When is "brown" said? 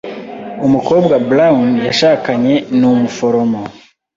1.29-1.65